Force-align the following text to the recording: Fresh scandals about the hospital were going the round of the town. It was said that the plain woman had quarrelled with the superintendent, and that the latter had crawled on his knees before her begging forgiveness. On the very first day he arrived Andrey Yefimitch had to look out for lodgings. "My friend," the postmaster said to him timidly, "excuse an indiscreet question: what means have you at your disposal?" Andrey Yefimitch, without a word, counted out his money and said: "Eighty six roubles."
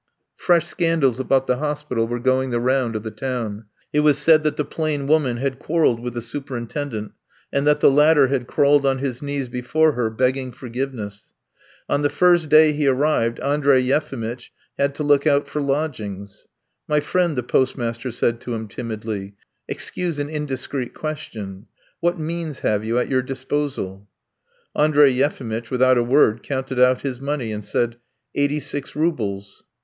Fresh 0.35 0.65
scandals 0.65 1.19
about 1.19 1.45
the 1.45 1.57
hospital 1.57 2.07
were 2.07 2.17
going 2.19 2.49
the 2.49 2.59
round 2.59 2.95
of 2.95 3.03
the 3.03 3.11
town. 3.11 3.65
It 3.93 3.99
was 3.99 4.17
said 4.17 4.41
that 4.43 4.57
the 4.57 4.65
plain 4.65 5.05
woman 5.05 5.37
had 5.37 5.59
quarrelled 5.59 5.99
with 5.99 6.15
the 6.15 6.23
superintendent, 6.23 7.11
and 7.53 7.67
that 7.67 7.81
the 7.81 7.91
latter 7.91 8.25
had 8.25 8.47
crawled 8.47 8.83
on 8.83 8.97
his 8.97 9.21
knees 9.21 9.47
before 9.47 9.91
her 9.91 10.09
begging 10.09 10.53
forgiveness. 10.53 11.35
On 11.87 12.01
the 12.01 12.09
very 12.09 12.15
first 12.17 12.49
day 12.49 12.71
he 12.73 12.87
arrived 12.87 13.39
Andrey 13.41 13.77
Yefimitch 13.79 14.51
had 14.75 14.95
to 14.95 15.03
look 15.03 15.27
out 15.27 15.47
for 15.47 15.61
lodgings. 15.61 16.47
"My 16.87 16.99
friend," 16.99 17.35
the 17.35 17.43
postmaster 17.43 18.09
said 18.09 18.41
to 18.41 18.55
him 18.55 18.67
timidly, 18.67 19.35
"excuse 19.67 20.17
an 20.17 20.29
indiscreet 20.31 20.95
question: 20.95 21.67
what 21.99 22.17
means 22.17 22.57
have 22.65 22.83
you 22.83 22.97
at 22.97 23.07
your 23.07 23.21
disposal?" 23.21 24.07
Andrey 24.75 25.11
Yefimitch, 25.11 25.69
without 25.69 25.99
a 25.99 26.03
word, 26.03 26.41
counted 26.41 26.79
out 26.79 27.01
his 27.01 27.21
money 27.21 27.51
and 27.51 27.63
said: 27.63 27.97
"Eighty 28.33 28.59
six 28.59 28.95
roubles." 28.95 29.63